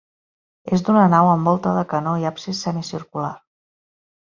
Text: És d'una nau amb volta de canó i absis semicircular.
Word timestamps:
És 0.77 0.83
d'una 0.87 1.03
nau 1.15 1.29
amb 1.33 1.51
volta 1.51 1.75
de 1.77 1.85
canó 1.93 2.15
i 2.23 2.27
absis 2.33 2.65
semicircular. 2.69 3.33